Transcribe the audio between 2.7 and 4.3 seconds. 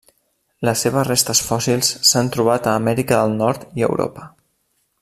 a Amèrica del Nord i Europa.